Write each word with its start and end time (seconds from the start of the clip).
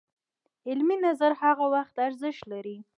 علمي 0.69 0.97
نظر 1.05 1.31
هغه 1.43 1.65
وخت 1.75 1.95
ارزښت 2.07 2.43
لري 2.51 2.77